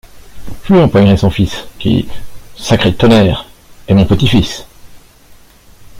Je 0.63 0.73
lui 0.73 0.81
empoignerai 0.81 1.15
son 1.15 1.29
fils, 1.29 1.65
qui, 1.77 2.07
sacré 2.57 2.91
tonnerre, 2.91 3.47
est 3.87 3.93
mon 3.93 4.07
petit-fils. 4.07 4.65